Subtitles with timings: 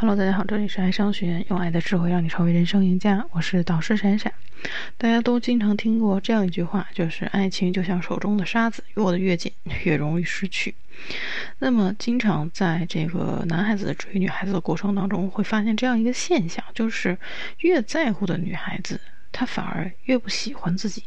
[0.00, 3.26] Hello，大家好，这里是爱商学院，用爱的智慧让你成为人生赢家。
[3.32, 4.32] 我是导师闪闪。
[4.96, 9.50] 大家都经常听过这样一句话，就是爱情就像手中的沙子，握得越紧，
[9.82, 10.72] 越容易失去。
[11.58, 17.18] 那么，经常在这个男孩子追女孩子的过程当中，会发现这样一个现象，就是
[17.62, 19.00] 越在乎的女孩子。
[19.32, 21.04] 他反而越不喜欢自己，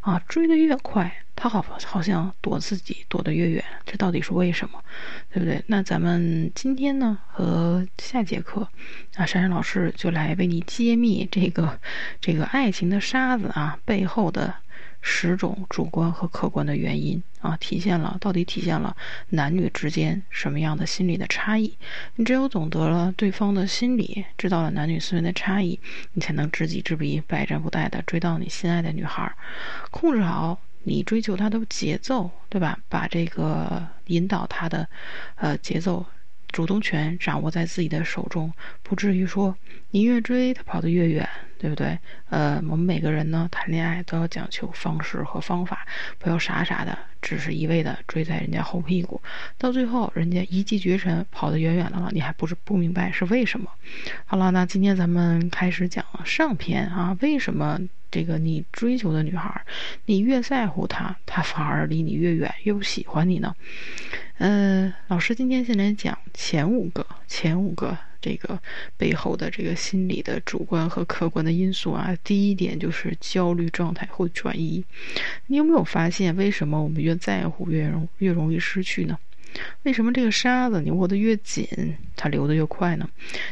[0.00, 4.82] 啊，追得越快，他好好像躲自己躲得越远，这到底是为什么？
[5.32, 5.62] 对不对？
[5.66, 8.62] 那咱们今天呢和下节课，
[9.16, 11.78] 啊，珊珊老师就来为你揭秘这个
[12.20, 14.54] 这个爱情的沙子啊背后的。
[15.00, 18.96] 十种主观和客观的原因啊，体现了到底体现了
[19.30, 21.76] 男女之间什么样的心理的差异？
[22.16, 25.78] 你只有懂得了对方的心理，知道了男女思维的差异，
[26.12, 29.32] 你才能知己知彼，百战不殆的追到你心爱的女孩，
[29.90, 32.78] 控制好你追求她的节奏，对吧？
[32.88, 34.88] 把这个引导她的
[35.36, 36.04] 呃节奏。
[36.58, 39.56] 主动权掌握在自己的手中，不至于说
[39.92, 41.96] 你越追他跑得越远，对不对？
[42.30, 45.86] 呃，我们每个人呢谈恋爱都要讲求方式和方法，
[46.18, 49.22] 不要傻傻的，只是一味的追在人家后屁股，
[49.56, 53.70] 到最后人家一骑绝尘，跑得远远的了，你还不是不明白是为什么？
[54.26, 57.78] 好了，那今天咱们开始讲上篇啊，为什么
[58.10, 59.62] 这个你追求的女孩，
[60.06, 63.54] 你越在乎她，她反而离你越远，越不喜欢你呢？
[64.40, 68.56] 嗯，老师今天先来讲前五个，前五个这个
[68.96, 72.16] 背后的这个心理的主观和客观的因素啊。
[72.22, 74.84] 第一点就是焦虑状态会转移。
[75.48, 79.18] 你有没有发现，为什么我们越在乎越容越容易失去呢？
[79.82, 81.66] 为什么这个沙子你握得越紧，
[82.16, 83.08] 它流得越快呢？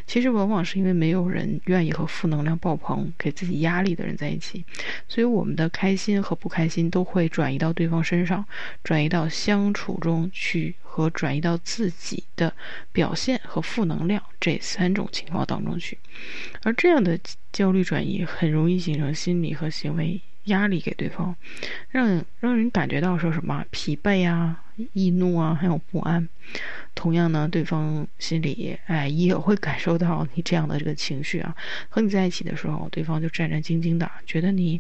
[0.07, 4.65] 其实往往是因为没有人愿意和负能量爆棚、给自己压力的人在一起，
[5.09, 8.45] 所以我们的开心和不开心都会转移到对方身上，
[8.85, 12.53] 转移到相处中去，和转移到自己的
[12.93, 15.99] 表现和负能量这三种情况当中去。
[16.63, 17.19] 而这样的
[17.53, 21.37] 焦虑转移很容易形成心理和行为压力给对方，
[21.91, 24.63] 让让人感觉到说什么疲惫啊。
[24.93, 26.29] 易怒啊，还有不安。
[26.95, 31.57] 同样呢，对方心里哎也会感受到你这样的这个情绪啊。
[31.89, 34.79] 和你在一起的时候，对方就战战兢兢的，觉得你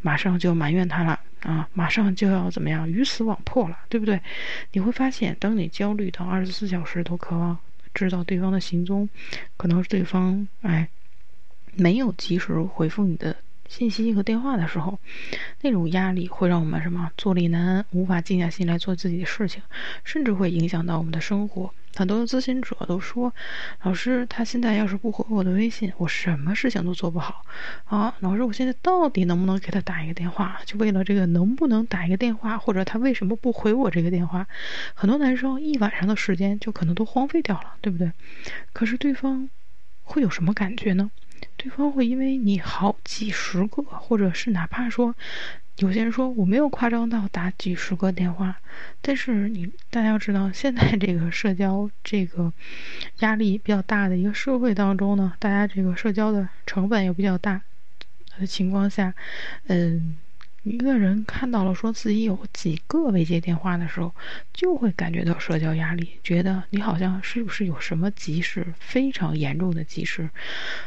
[0.00, 4.18] 马上就要埋怨他了啊，马上就要怎么样鱼死网破了，对不对？
[4.72, 7.58] 你会发现，当你焦虑到二十四小时都渴望
[7.92, 9.06] 知道对方的行踪，
[9.58, 10.88] 可能是对方哎
[11.74, 13.36] 没有及时回复你的。
[13.68, 14.98] 信息和电话的时候，
[15.60, 19.62] 那种压力会让我们什么坐立难安，无法静下心来做自己的事情，
[20.04, 21.70] 甚至会影响到我们的生活。
[21.96, 23.32] 很多的咨询者都说
[23.82, 27.42] ：“老师，他现在要是不回我的微信，我什么事情都做不好。”
[27.86, 30.60] 啊，老师，我现在到底能不能给他打一个电话？
[30.66, 34.46] 就为了这个能不能打一个电话，或者他为什么不回我这个电话？
[34.92, 38.12] 很多男生一晚上的时间就可能都荒废掉了，对不对？
[38.74, 39.48] 可是对方
[40.02, 41.10] 会有什么感觉呢？
[41.56, 45.14] 对方会因为你好几十个，或者是哪怕说，
[45.78, 48.56] 有些人说我没有夸张到打几十个电话，
[49.00, 52.52] 但是你大家要知道，现在这个社交这个
[53.20, 57.60] 压力比较大的一个社会当中呢，大家这个社交的成本也比较大
[58.38, 59.14] 的情况下，
[59.66, 60.16] 嗯。
[60.68, 64.12] 一个人看到了说自己有几个未接电话的时候，
[64.52, 70.28] 就会感觉到社交压力，觉得你好像是不是有什么急事，非常严重的急事，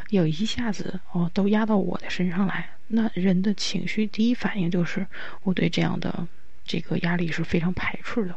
[0.09, 2.72] 有一下子哦都压到我的身上来。
[2.89, 5.07] 那人的情绪第一反应就是
[5.44, 6.28] 我对这样的
[6.66, 8.35] 这个压力是非常排斥的。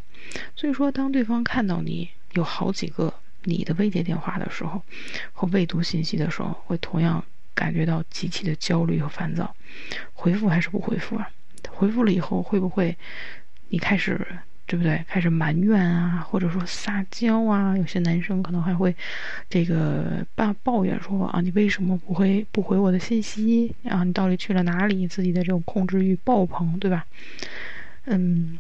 [0.55, 4.81] 所以说，当对方看到你有好几个你的未接电话的时候，
[5.33, 7.25] 和未读信息的时候，会同样。
[7.55, 9.55] 感觉到极其的焦虑和烦躁，
[10.13, 11.29] 回复还是不回复啊？
[11.71, 12.97] 回复了以后会不会
[13.69, 14.21] 你开始
[14.65, 15.05] 对不对？
[15.09, 17.77] 开始埋怨啊，或者说撒娇啊？
[17.77, 18.95] 有些男生可能还会
[19.51, 24.03] 这个抱抱怨说啊，你为什么不会不回我的信息啊？
[24.05, 25.07] 你到底去了哪里？
[25.07, 27.05] 自己的这种控制欲爆棚，对吧？
[28.07, 28.59] 嗯，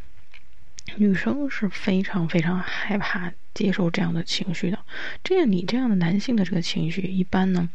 [0.97, 4.79] 女生是非常非常害怕接受这样的情绪的。
[5.23, 7.69] 这样你这样的男性的这个情绪，一般呢？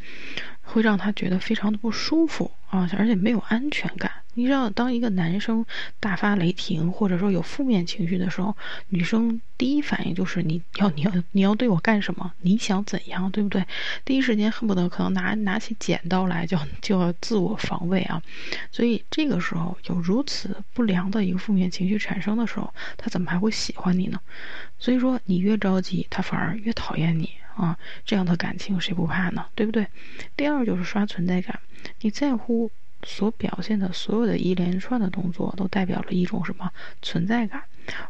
[0.61, 4.11] 会让他觉得非常的不舒服啊，而且没有安全感。
[4.37, 5.65] 你知道，当一个男生
[5.99, 8.55] 大发雷霆，或者说有负面情绪的时候，
[8.89, 12.31] 女生第一反应就是你要你要你要对我干什么？
[12.41, 13.65] 你想怎样，对不对？
[14.05, 18.21] 第一时间恨不得可能拿拿起剪刀来，就就要自我防卫啊。
[18.71, 24.19] 所以这个时候有如此不良的一个负面情绪产生的时候，他怎么还会喜欢你呢？
[24.77, 27.31] 所以说，你越着急，他反而越讨厌你。
[27.55, 27.75] 啊，
[28.05, 29.47] 这样的感情谁不怕呢？
[29.55, 29.87] 对不对？
[30.35, 31.59] 第二就是刷存在感，
[32.01, 32.69] 你在乎
[33.03, 36.71] 所表现的所有的一连串的动作，都代表了一种什么
[37.01, 37.63] 存在感？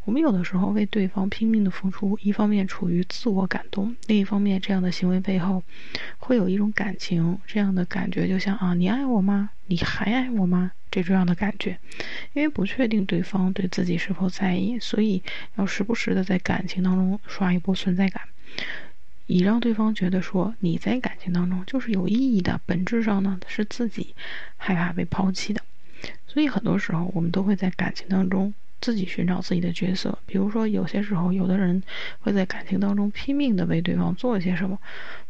[0.06, 5.62] 我们有的时候为对方拼命的付出，一方面处于自我感动，另一方面这样的行为背后
[6.18, 9.52] 会有一种感情，这样的感觉就像啊，你爱我吗？
[9.68, 10.72] 你还爱我吗？
[10.90, 11.78] 这这样的感觉，
[12.34, 15.22] 因为不确定对方对自己是否在意，所以
[15.58, 18.24] 要时不时的在感情当中刷一波存在感，
[19.28, 22.60] 以让对方觉得说你在感情当中就是有意义的。
[22.66, 24.16] 本质上呢，是自己
[24.58, 25.62] 害怕被抛弃的，
[26.26, 28.54] 所以很多时候我们都会在感情当中。
[28.80, 31.82] 自己寻找自己的角色，比如说有些时候，有的人
[32.20, 34.78] 会在感情当中拼命的为对方做一些什么，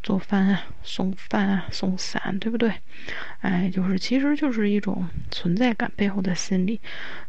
[0.04, 2.74] 做饭啊、送饭啊、送伞，对不对？
[3.40, 6.82] 哎，就是其实就是一种存在感背后的心理。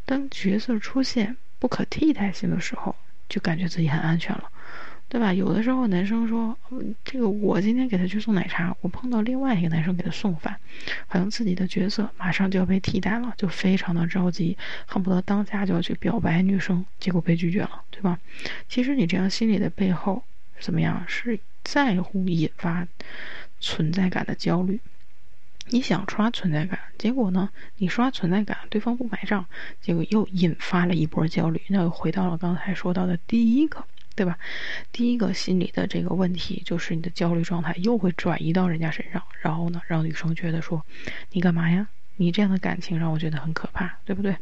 [0.04, 2.96] 当角色出现不可替代性的时候，
[3.28, 4.50] 就感觉自己很安全了。
[5.08, 5.32] 对吧？
[5.32, 6.56] 有的时候男生说，
[7.04, 10.54] 这个我今天给他去送奶茶，我碰到另外一个男生给他送饭，
[11.06, 14.56] 好像自己的角色马上就要被替代了，就非常的着急，
[14.86, 18.18] 恨不得当下就要去表白女生，结果被拒绝了，对吧？
[18.68, 20.22] 其实你这样心理的背后
[20.60, 21.02] 怎么样？
[21.08, 22.86] 是在乎引发
[23.60, 24.78] 存在感的焦虑。
[25.70, 27.50] 你想刷存在感，结果呢？
[27.76, 29.44] 你刷存在感，对方不买账，
[29.80, 33.84] 结果又引发了一波焦虑，那又回到了刚才说到的第一个。
[34.18, 34.36] 对吧？
[34.90, 40.84] 第一个心理的这个问题就是你的焦虑状态又会转移到人家身上，然后呢，让女生觉得说，
[41.30, 41.88] 你干嘛呀？
[42.18, 44.36] 你这样的感情让我觉得很可怕，对不对？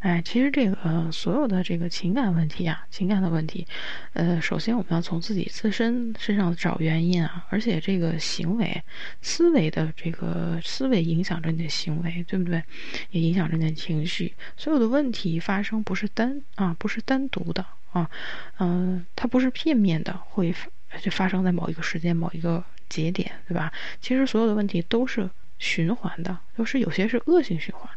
[0.00, 3.66] 哎，其实这个所有的这个情感问题啊，情感的问题，
[4.12, 8.82] 呃，首先我们要从自己自身身上找原因啊，而且这个行为、
[9.22, 12.62] 思维的这个思维影响着你的行为，对不对？
[13.10, 14.34] 也影响着你的情绪。
[14.56, 17.64] 所有的问题发生不是单啊，不是单独的。
[17.92, 18.10] 啊，
[18.58, 20.54] 嗯，它不是片面的，会
[21.02, 23.70] 就发生在某一个时间、某一个节点，对吧？
[24.00, 25.28] 其实所有的问题都是
[25.62, 27.88] 循环的，都是有些是恶性循环，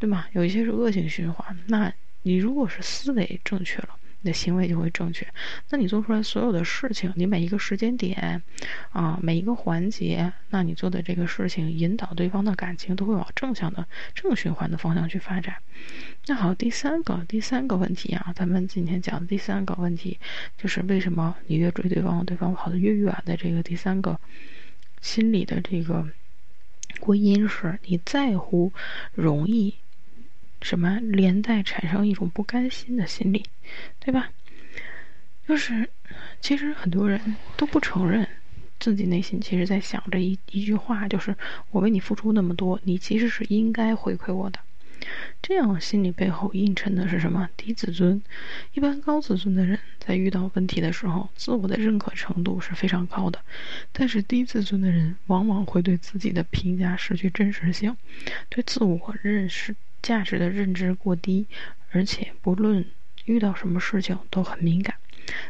[0.00, 0.26] 对吗？
[0.32, 1.56] 有一些是恶性循环。
[1.68, 1.92] 那
[2.22, 3.90] 你如果是思维正确了。
[4.20, 5.24] 你的行为就会正确，
[5.70, 8.42] 那你做出来所有的事情，你每一个时间点，
[8.90, 13.86] 啊，每一个环节，那你做的这个事情，引导对方的感情都会往正向的
[14.16, 15.54] 正循环的方向去发展。
[16.26, 20.18] 那好，第三个第三个问题啊，咱们今天讲的第三个问题，
[20.56, 24.18] 就是为什么你越追对方，对方跑得越远的这个第三个
[25.00, 26.04] 心理的这个
[27.00, 28.72] 归因是你在乎
[29.14, 29.74] 容易。
[30.60, 33.46] 什么连带产生一种不甘心的心理，
[34.00, 34.28] 对吧？
[35.46, 35.88] 就是，
[36.40, 38.26] 其实很多人都不承认
[38.80, 41.36] 自己内心其实在想着一一句话，就是
[41.70, 44.58] 我为你付出那么多，你其实是应该回馈我的。
[45.40, 47.48] 这样心理背后映衬的是什么？
[47.56, 48.22] 低自尊。
[48.72, 53.40] 一般高自尊的人在遇到问题的时候，自我的认可程度是非常高的，
[53.92, 57.96] 但是低自尊的人往往会对自己的评价失去真实性，
[58.48, 59.74] 对自我认识。
[60.00, 61.48] 价值的认知过低，
[61.90, 62.84] 而且不论
[63.24, 64.94] 遇到什么事情都很敏感，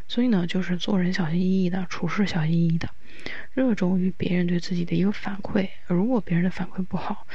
[0.08, 2.88] 所以呢，就是做人小心翼翼的，处事小心翼翼的，
[3.52, 5.68] 热衷于别人对自己的一个反馈。
[5.86, 7.26] 如果别人的反馈不好，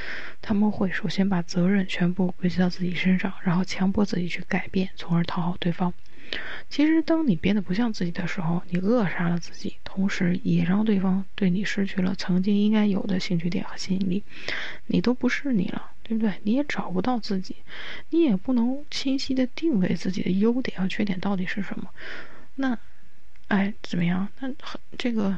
[0.41, 5.93] 他们会首先把责任全部归结到自己身上，然后强迫自己去改变，从而讨好对方。
[6.69, 14.23] 其实，当你变得不像自己的时候，你扼杀了自己，同时也让对方对你失去了曾经应该有的兴趣点和吸引力，
[14.87, 15.91] 你都不是你了。
[16.05, 16.33] 对不对？
[16.43, 17.55] 你也找不到自己，
[18.09, 21.89] 你也不能清晰的定位自己的优点和缺点到底是什么。
[22.55, 22.77] 那，
[23.47, 24.27] 哎，怎么样？
[24.41, 25.37] 那很这个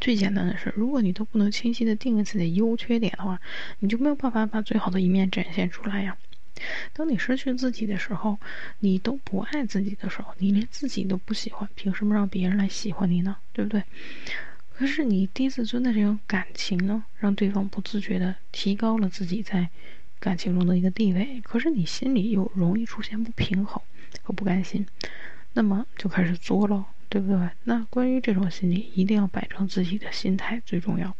[0.00, 3.40] 最简单的事，如果你都不能清晰的定位自己的优缺点的话，
[3.78, 6.16] 你就没有办法把最好的一面展现出来呀。
[6.92, 8.38] 当你失去自己的时候，
[8.80, 13.36] 你都不爱自己的时候，你连自己都不喜欢，凭什么让别人来喜欢你呢？
[13.52, 13.82] 对不对？
[14.72, 19.68] 可是你低自尊的这种感情呢，让对方不自觉的提高了自己在
[20.18, 21.40] 感情中的一个地位。
[21.42, 23.80] 可是你心里又容易出现不平衡
[24.22, 24.86] 和不甘心，
[25.52, 27.50] 那么就开始作了，对不对？
[27.64, 31.14] 那关于这种心理，一定要摆正自己的心态最重要。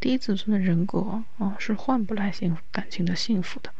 [0.00, 3.70] 低自尊的人格啊，是换不来幸福感情的幸福的。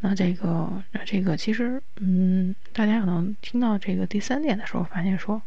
[0.00, 5.40] 那这个，那这个，其实，嗯，大家可能听到这个第三点的时候，发现说，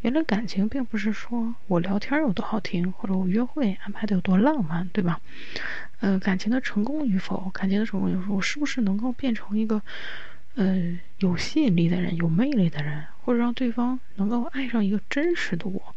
[0.00, 5.20] 原来感情并不是说我聊天有多好听，或者我约会安排的有多浪漫，对吧？
[6.00, 9.80] 呃，感情的成功与否，感情的成功与否，我是不是能够变成一个，
[10.56, 15.94] 呃，有吸引力的人，有魅力的人，或者让对方能够爱上一个真实的我？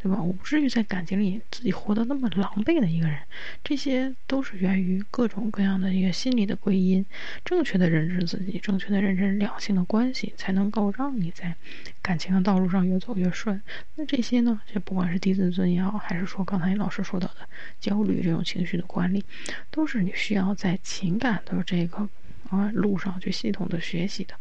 [0.00, 0.22] 对吧？
[0.22, 3.18] 我不至于在感情里自己活得那么狼狈的一个人，
[3.64, 7.04] 这些都是源于各种各样的一个心理的归因。
[7.44, 11.52] 正确的认知自己，正确的认知两性的关系，才能够让你在
[12.00, 13.60] 感情的道路上越走越顺。
[13.96, 14.60] 那这些呢？
[14.72, 17.48] 这不管是低自尊也好，还是说刚才老师说到的
[17.80, 19.24] 焦虑这种情绪的管理，
[19.72, 22.08] 都是你需要在情感的这个
[22.50, 24.34] 啊路上去系统的学习的。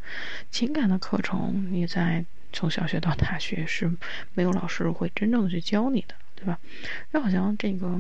[0.50, 3.92] 情感的课程，你在从小学到大学是
[4.34, 6.60] 没有老师会真正的去教你的，对吧？
[7.12, 8.00] 那好像这个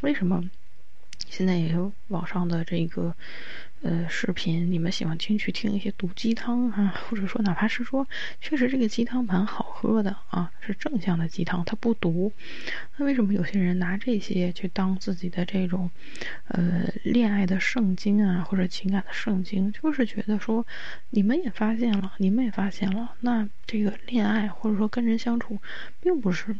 [0.00, 0.42] 为什么？
[1.28, 3.14] 现在也有网上的这个，
[3.80, 8.06] 呃，视频，你们喜欢听去听一些毒鸡汤啊， 或者说哪怕是说，
[8.40, 12.32] 确实这个鸡汤蛮好喝的啊，是正向的鸡汤，它不毒。
[12.96, 15.88] 那为什么有些人拿这些去当自己的这种，
[16.48, 19.70] 呃，恋爱的圣经啊，或者情感的圣经？
[19.72, 20.66] 就是觉得说，
[21.10, 25.58] 你们也发现了，你们也发现了，那这个恋爱或者说跟人相处，
[26.00, 26.56] 并不是。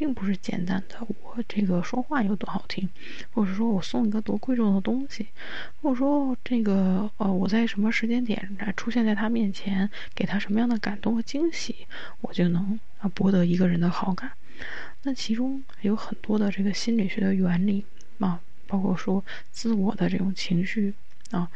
[0.00, 2.88] 并不是简单的，我这个说话有多好听，
[3.34, 5.26] 或者说我送一个多贵重的东西，
[5.82, 11.86] 或者说这个呃我在什么时间点出现在他面前，给他什么样的感动和惊喜，
[12.22, 14.32] 我就能啊博得一个人的好感。
[15.02, 17.84] 那其中有很多的这个心理学的原理
[18.20, 20.94] 啊，包括说自我的这种情绪
[21.30, 21.50] 啊。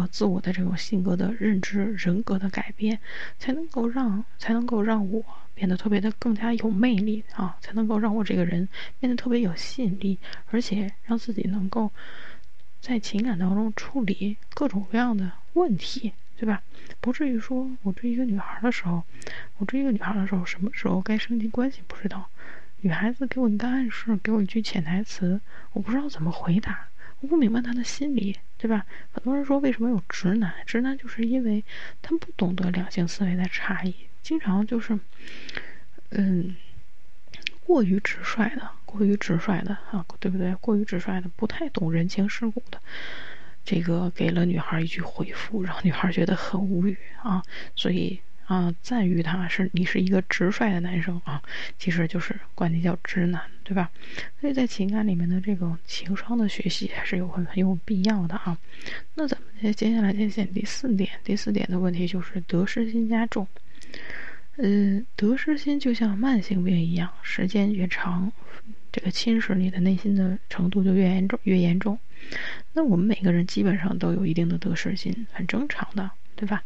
[0.00, 2.98] 和自我的这种性格的认知、人格的改变，
[3.38, 5.24] 才能够让才能够让我
[5.54, 10.18] 变得特别的更加有魅力啊，才能够让我这个人变得特别有吸引力，
[10.50, 11.92] 而且让自己能够
[12.80, 16.62] 在情感当中处理各种各样的问题，对吧？
[17.00, 19.04] 不至于说我追一个女孩的时候，
[19.58, 22.28] 我追一个女孩的时候，什么时候该升级关系不知道，
[22.80, 25.40] 女孩子给我一个暗示，给我一句潜台词，
[25.72, 26.88] 我不知道怎么回答。
[27.26, 28.86] 不明白他的心理，对吧？
[29.12, 30.52] 很多人说为什么有直男？
[30.66, 31.64] 直男就是因为
[32.02, 34.98] 他们不懂得两性思维的差异，经常就是，
[36.10, 36.54] 嗯，
[37.64, 40.54] 过于直率的，过于直率的啊，对不对？
[40.56, 42.80] 过于直率的，不太懂人情世故的，
[43.64, 47.42] 这个给了女孩一句回复，让女孩觉得很无语啊，
[47.74, 48.20] 所以。
[48.46, 51.42] 啊，赞誉他是你是一个直率的男生啊，
[51.78, 53.90] 其实就是管你叫直男，对吧？
[54.40, 58.56] 所以在情感里面的这种情商的学习还是有很很有必要的啊。
[59.14, 63.46] 那咱们接下来再讲第四点，第四点的问题就是得失心加重。
[64.56, 68.30] 呃，得失心就像慢性病一样，时间越长，
[68.92, 71.98] 这个侵蚀你的内心的程度就越严重，越严重。
[72.72, 76.62] 那我们每个人基本上都有一定的得失心，很正常的，对吧？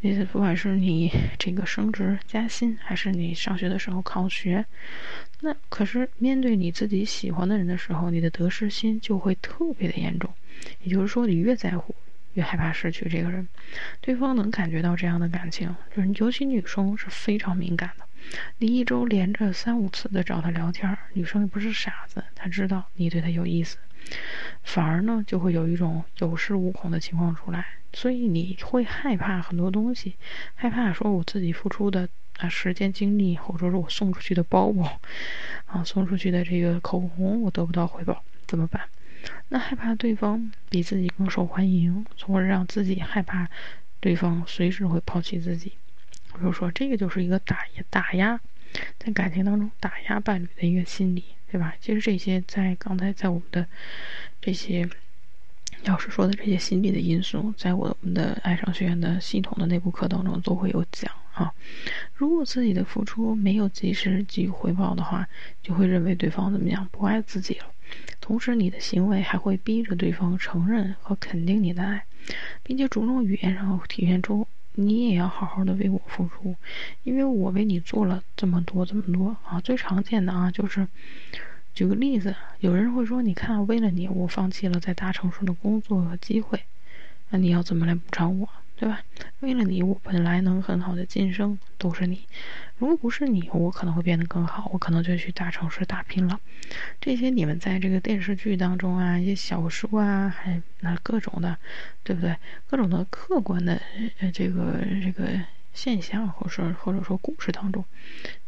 [0.00, 4.64] 你不管是你这个升职加薪，还是你上学的时候考学，
[5.40, 10.32] 那可是面对你自己喜欢的人的时候，你的得失心就会特别的严重。
[10.82, 11.94] 也就是说，你越在乎，
[12.34, 13.48] 越害怕失去这个人。
[14.00, 18.04] 对方能感觉到这样的感情，就是尤其女生是非常敏感的。
[18.58, 23.78] 你一周连着三五次的找他聊天，女生也不是傻子，她知道你对她有意思，
[24.62, 27.66] 反而呢就会有一种有恃无恐的情况出来。
[27.92, 30.16] 所以你会害怕很多东西，
[30.54, 35.00] 害怕说我自己付出的啊时间精力，或者说我送出去的包包，
[35.64, 38.82] 啊送出去的这个口红，我得不到回报，怎么办？
[39.48, 43.48] 那害怕对方比自己更受欢迎，从而让自己害怕
[43.98, 45.72] 对方随时会抛弃自己。
[46.34, 48.38] 比如说，这个就是一个打压打压，
[48.98, 51.74] 在感情当中打压伴侣的一个心理，对吧？
[51.80, 53.66] 其实这些在刚才在我们的
[54.40, 54.88] 这些。
[55.84, 61.52] 老师说的这些心理的因素，在我们的爱上学院的系统的内部课当中都会有讲啊。
[62.14, 65.28] 如果自己的付出没有及时给予回报的话，
[65.62, 67.66] 就会认为对方怎么样不爱自己了。
[68.20, 72.04] 同时，你的行为还会逼着对方承认和肯定你的爱，
[72.64, 76.54] 并且种种语言上体现出你也要好好的为我付出，
[77.02, 79.60] 因为我为你做了这么多这么多啊。
[79.60, 80.86] 最常见的啊就是。
[81.74, 86.62] 举个例子，有人会说：“你看，为了你，我放弃了在大城市的工作和机会，
[87.28, 89.00] 那你要怎么来补偿我，对吧？
[89.40, 92.26] 为了你，我本来能很好的晋升，都是你。
[92.78, 96.38] 如果不是你，我可能会变得更好，我可能就去大城市打拼了。
[97.00, 101.56] 这些你们在这个电视剧当中啊，一些小说啊，还那各种的，
[102.04, 102.36] 对不对？
[102.68, 103.80] 各种的客观的
[104.32, 105.40] 这个这个
[105.72, 107.84] 现象，或者说或者说故事当中，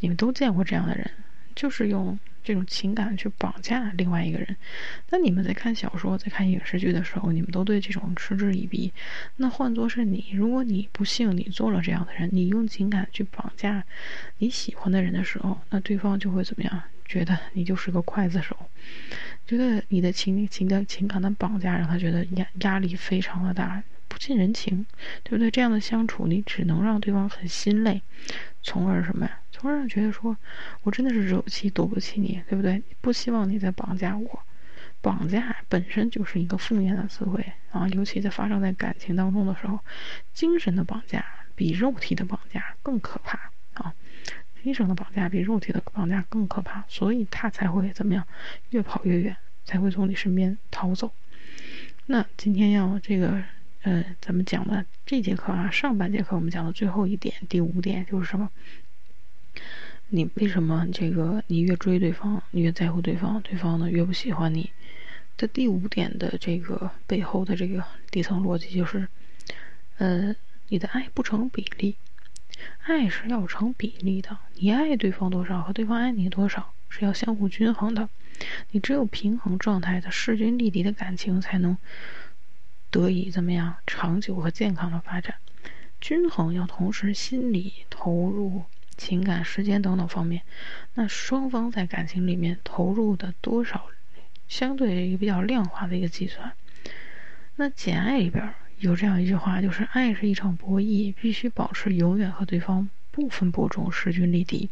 [0.01, 1.11] 你们都见过这样的人，
[1.55, 2.19] 就是用。”
[2.49, 4.57] 这种情感去绑架另外一个人，
[5.11, 8.91] 那你们在看小说、在看影视剧的时候，你们都对这种嗤之以鼻。
[9.37, 13.85] 那换作是你，如果你不幸你做了这样的人，你用情感去绑架
[14.39, 16.83] 你喜欢的人的时候，那对方就会怎么样？
[17.05, 18.57] 觉得你就是个刽子手，
[19.47, 24.87] 觉得你的情情感情感的绑架让他觉得压压力非常的大，不近人情，
[25.23, 25.51] 对不对？
[25.51, 28.01] 这样的相处，你只能让对方很心累，
[28.63, 29.39] 从而什么呀？
[29.61, 30.37] 突然觉得说，
[30.85, 32.81] 我真的是惹不起、躲不起你，对不对？
[33.01, 34.41] 不希望你再绑架我，
[35.01, 39.81] 绑架本身就是一个负面的词汇啊，尤其在发生在感情当中的时候，
[40.33, 41.25] 精神的绑架
[41.57, 43.93] 比肉体的绑架更可怕啊！
[44.63, 48.25] 精神的绑架比肉体的绑架更可怕，所以他才会怎么样，
[48.71, 51.13] 越跑越远，才会从你身边逃走。
[52.07, 53.43] 那今天要这个
[53.83, 58.49] 呃，咱们讲的这节课啊，上半节课我们讲的最后一点，第五点就是什么？
[60.09, 64.71] 你为什么这个你越追对方，你越在乎对方，对方呢越不喜欢你？
[65.37, 69.07] 的第五点的这个背后的这个底层逻辑就是，
[69.99, 70.35] 呃，
[70.69, 71.97] 你的爱不成比例，
[72.83, 74.37] 爱是要成比例的。
[74.55, 78.09] 你爱对方多少和对方爱你多少是要相互均衡的。
[78.71, 81.77] 你只有平衡状态的势均力敌的感情才能。
[82.91, 85.35] 得以怎么样长久和健康的发展？
[86.01, 88.65] 均衡要同时心理投入、
[88.99, 90.43] 情感、时间等等方面，
[90.93, 93.87] 那双方在感情里面投入的多少，
[94.49, 96.53] 相对一个比较量化的一个计算。
[97.57, 104.69] 那《简爱》里边有这样一句话，就是爱是一场博弈，必须保持永远和对方不分伯仲、势均力敌，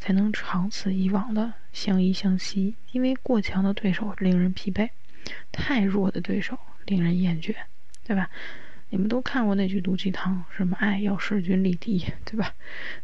[0.00, 2.74] 才能长此以往的相依相惜。
[2.90, 4.90] 因为过强的对手令人疲惫，
[5.52, 6.58] 太弱的对手。
[6.86, 7.54] 令人厌倦，
[8.04, 8.28] 对吧？
[8.90, 12.54] 你们都看过那句毒鸡汤，什么爱要势均力敌，对吧？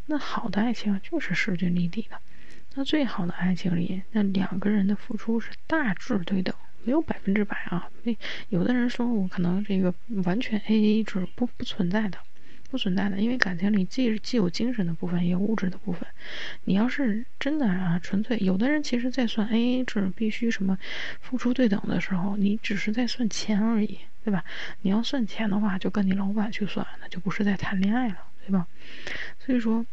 [0.07, 2.19] 那好的爱情就是势均力敌的。
[2.75, 7.89] 那最好的爱情里，那两个人的付出是大致对等，没有百分之百啊。
[8.03, 8.15] 那
[8.49, 12.19] 有的人说我可能这个完全 A A 制不不存在的。
[12.77, 16.07] 不存在的，因为感情里既既有精神的部分，也有物质的部分。
[16.65, 20.77] 你要是真的啊，纯粹，有的人其实在算 A A 制，必须什么
[21.23, 24.45] 付出对等的时候，你只是在算钱而已，对吧？
[24.83, 28.67] 你要算钱的话，就跟你老板去算，那就不是在谈恋爱了，对吧？
[29.39, 29.87] 所以说，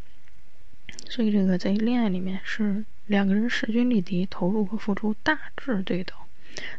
[1.07, 6.17] 所以这个在恋爱里面是两个人势均力敌，投入和付出大致对等。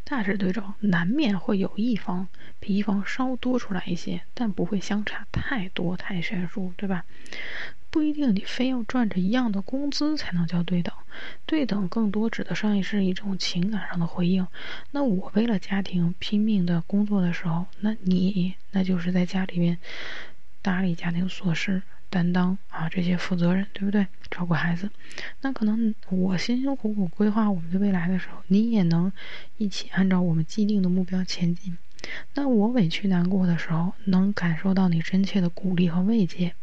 [0.04, 2.28] 大致对照，难免会有一方
[2.60, 7.04] 比一方稍多出来一些，但不会相差太多太悬殊，对吧？
[7.90, 10.92] 不一定你非要赚着一样的工资才能叫对等，
[11.46, 14.46] 对等更多指的上是一种情感上的回应。
[14.90, 19.78] 那我为了家庭拼命的工作的时候，那你那就是在家里面
[20.60, 21.82] 打理家庭琐事。
[22.14, 24.06] 担当啊，这些负责任，对不对？
[24.30, 24.88] 照顾孩子，
[25.40, 29.12] 那可能我辛辛苦苦规划我们的未来的时候，你也能
[29.58, 31.76] 一起按照我们既定的目标前进。
[32.34, 36.54] 那我委屈难过的时候，能感受到你真切的鼓励和慰藉。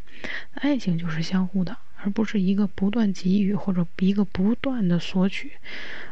[0.53, 5.51] 爱情就是相互的，而不是一个不断给予或者一个不断的索取，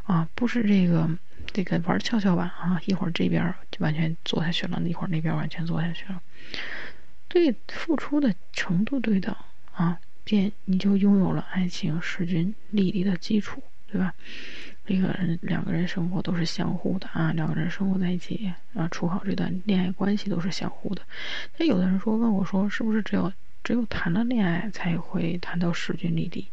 [0.03, 1.09] 啊，不是这个
[1.53, 6.21] 这个玩跷跷板啊，一会儿这边就完全做下去了，一会儿那边完全做下去了。
[7.29, 9.33] 对付出的程度对等
[9.71, 14.13] 啊，便你就拥有了爱情势均力敌的基础，对吧？
[14.85, 21.01] 这个人两个人生活都是相互的啊，两个人生活在一起啊，处好这段恋爱关系都是相互的。
[21.57, 23.31] 那有的人说问我说，是不是只有？
[23.63, 26.47] 只有谈了恋爱才会谈到势均力敌，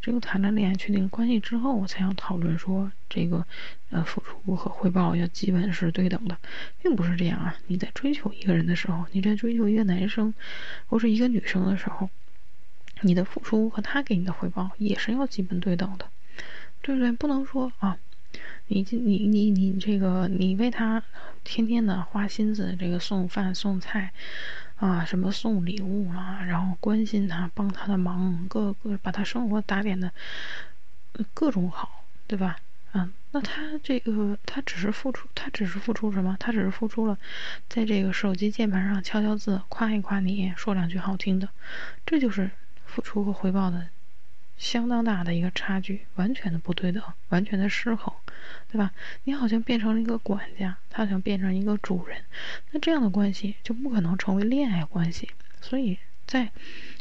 [0.00, 3.44] 只有谈了恋爱确定关系之后，我才要讨论说这个
[3.90, 6.38] 呃付出和回报要基本是对等的，
[6.80, 7.56] 并不是这样啊！
[7.66, 10.32] 你在追求一个人的时候，你在追求一个男生
[10.86, 12.08] 或是一个女生的时候，
[13.00, 16.06] 你的付出和他给你的回报也是要基本对等的，
[16.82, 17.10] 对不对？
[17.10, 17.98] 不能说啊，
[18.68, 21.02] 你你你你这个你为他
[21.42, 24.12] 天天的花心思，这个送饭送菜。
[24.76, 30.12] 啊，什么送礼物啦，然后关心他，帮他的忙，各个把他生活打点的
[31.32, 32.56] 各种好，对吧？
[32.94, 36.36] 嗯，那他这个他只是付出，他只是付出什么？
[36.38, 37.16] 他只是付出了，
[37.68, 41.48] 在这个手机键盘上敲敲字，夸一夸你，说两句好听的，
[42.04, 42.50] 这就是
[42.84, 43.88] 付出和回报的。
[44.58, 48.11] 相当大的一个差距，完全的不对等，完全的失衡，
[48.70, 48.92] 对吧？
[49.24, 52.24] 你好像变成了一个管家，他想变成一个主人，
[52.70, 55.30] 那这样的关系就不可能成为恋爱关系。
[55.60, 56.50] 所以在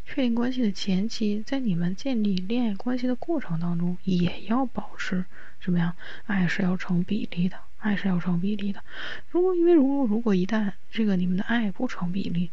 [0.05, 5.25] 确定关系的前期，在你们建立恋爱关系的过程当中，也要保持
[5.59, 5.95] 什么呀？
[6.25, 8.83] 爱是要成比例的，爱是要成比例的。
[9.29, 12.49] 如果因为如果如果一旦这个你们的爱不成比例，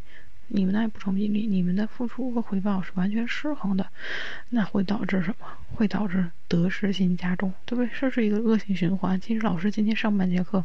[0.48, 3.86] 你们的爱不成比例，你们的付出和回报是完全失衡的，
[4.50, 5.46] 那会导致什么？
[5.74, 7.90] 会导致得失心加重，对不对？
[8.00, 9.20] 这是一个恶性循环。
[9.20, 10.64] 其实老师今天上半节课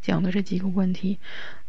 [0.00, 1.18] 讲的这几个问题，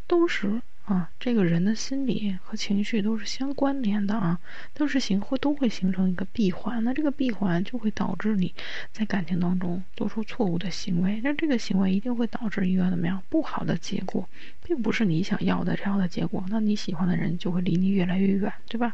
[0.07, 0.61] 都是。
[0.85, 4.37] 啊，这个人的心理和情绪都是相关联的啊，
[4.73, 8.53] 都是形会都会形成一个闭环，那这个闭环就会导致你
[8.91, 14.27] 在感情当中做出错误的行为，那这个行为一定会导致一个怎么样不好的结果，
[14.65, 18.93] 并不是你想要的这样的结果，那你喜欢的人就会离你越来越远，对吧？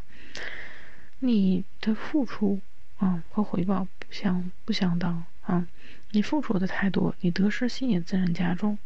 [1.18, 2.60] 你的付出
[2.98, 5.66] 啊和回报不相不相当啊。
[6.12, 8.76] 你付出的太多，你得失心也自然加重，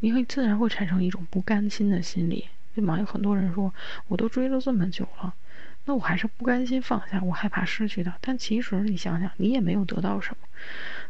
[0.00, 2.98] 你会自然会产生一种不甘心的心理，对吗？
[2.98, 3.72] 有很多人说，
[4.08, 5.34] 我都追了这么久了，
[5.84, 8.14] 那我还是不甘心放下，我害怕失去的。
[8.20, 10.48] 但其实你想想，你也没有得到什么。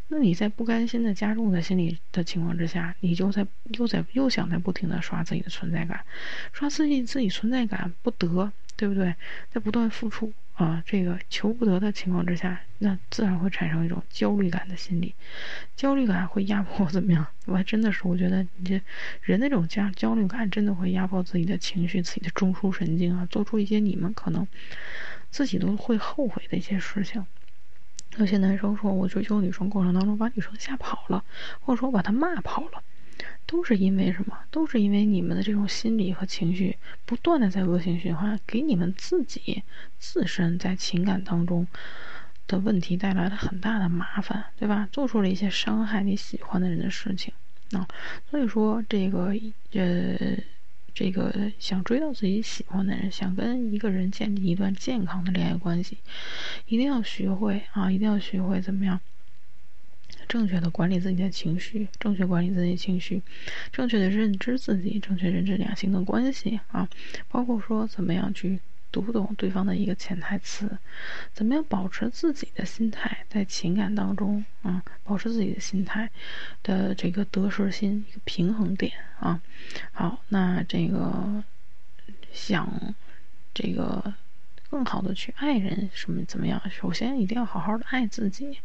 [0.09, 3.47] 那你在不甘心的加重的心理的情况之下，你就在
[3.79, 6.05] 又在又想在不停的刷自己的存在感，
[6.53, 9.15] 刷自己自己存在感不得，对不对？
[9.51, 15.15] 在不断付出啊，这个求不得的情况之下，那自然会产生一种焦虑感的心理，
[15.75, 17.27] 焦虑感会压迫我怎么样？
[17.47, 18.81] 我还真的是，我觉得你这
[19.23, 24.47] 人那种焦焦虑感真的会压迫自己的情绪、自己的中枢神经啊，做出一些你们可能
[25.31, 27.25] 自己都会后悔的一些事情。
[28.19, 31.25] 有些男生说，我追求女生过程当中把女生吓跑了，
[31.61, 32.83] 或者说我把她骂跑了，
[33.53, 34.39] 都是因为什么？
[34.51, 39.63] 都是因为你们的这种心理和情绪不断的在恶性循环，给你们自己
[39.99, 41.67] 自身在情感当中
[42.47, 44.89] 的问题带来了很大的麻烦，对吧？
[44.91, 47.35] 做出了一些伤害你喜欢的人的事情
[47.73, 47.87] 啊，
[48.31, 49.35] 所以说这个
[49.75, 50.39] 呃。
[50.95, 55.97] 这个想追到自己喜欢的人，想跟一个人建立一段健康的恋爱关系，
[56.67, 59.01] 一定要学会啊，一定要学会怎么样
[60.29, 63.23] 正确的管理自己的情绪，正确管理自己情绪，
[63.73, 66.89] 正确的认知自己，正确认知两性的关系啊，
[67.29, 68.61] 包括说怎么样去。
[68.93, 70.69] 读懂对方的一个潜台词，
[71.33, 74.85] 怎么样保持自己的心态在情感当中啊？
[75.03, 76.11] 保持自己的心态
[76.63, 79.41] 的这个得失心一个平衡点啊。
[79.93, 81.43] 好，那这个
[82.35, 82.95] 想
[83.55, 84.13] 这个
[84.69, 86.61] 更好的去爱人什么怎么样？
[86.71, 88.59] 首先一定要好好的爱自己。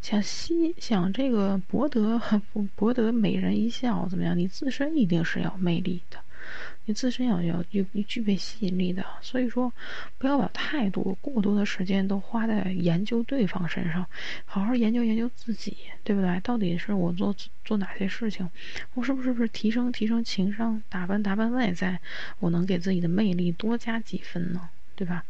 [0.00, 2.20] 想吸想这个博得
[2.76, 4.36] 博得美人一笑怎么样？
[4.38, 6.18] 你自身一定是要魅力的。
[6.86, 9.70] 你自身要要具具备吸引力的，所以说
[10.16, 14.06] 不要把太多过多的时间都花在研究对方身上，
[14.46, 16.40] 好好研究研究自己，对不对？
[16.40, 17.34] 到底是我做
[17.66, 18.48] 做哪些事情，
[18.94, 22.00] 我是不是不是提升提升情商，打扮打扮外在，
[22.38, 24.70] 我能给自己的魅力多加几分呢？
[24.96, 25.24] 对吧？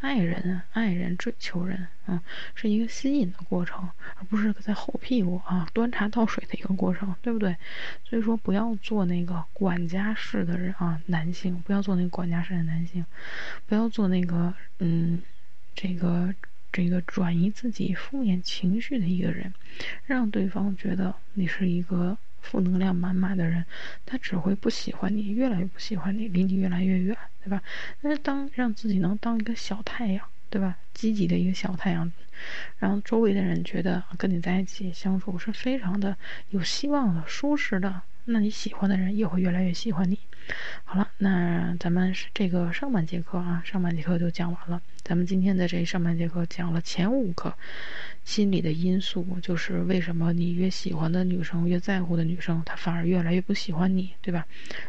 [0.00, 2.22] 爱人，爱人，追求人，啊，
[2.54, 7.56] 是一个吸引的过程，而不是在后屁股啊端茶倒水的一个过程，对不对？
[8.04, 13.04] 所以说，不要做那个管家式的人啊，男性不要做那个管家式的男性，
[13.66, 15.22] 不要做那个嗯，
[15.74, 16.34] 这个
[16.70, 19.54] 这个转移自己负面情绪的一个人，
[20.06, 22.18] 让对方觉得你是一个。
[22.42, 23.64] 负能量满满的人，
[24.04, 27.62] 他只会不喜欢你，越来越不喜欢你，离你越来越远，对吧？
[28.02, 30.76] 但是当让自己能当一个小太阳，对吧？
[30.92, 32.12] 积极的一个小太阳，
[32.78, 36.16] 让周围的人觉得跟你在一起相处是非常的
[36.50, 40.18] 有希望的、舒适的，那你喜欢的人也会越来越喜欢你。
[40.82, 44.82] 好了，那咱们这个上半节课啊，上半节课就讲完了。
[45.04, 47.54] 咱们今天的这上半节课讲了前五个
[48.24, 54.44] 心理的因素，就是为什么你越喜欢的女生、越在乎的女生，她反而越来越不喜欢你，对吧？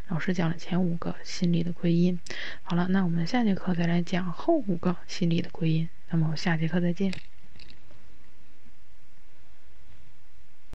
[0.07, 2.19] 老师讲了前五个心理的归因。
[2.63, 5.87] 好了，那我们下节课再来讲后五个心理的归因。
[6.09, 7.32] 那么下节课再见。